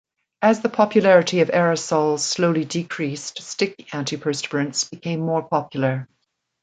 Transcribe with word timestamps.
As 0.41 0.61
the 0.61 0.69
popularity 0.69 1.41
of 1.41 1.49
aerosols 1.49 2.21
slowly 2.21 2.65
decreased, 2.65 3.39
stick 3.43 3.77
antiperspirants 3.93 4.89
became 4.89 5.19
more 5.19 5.43
popular. 5.43 6.07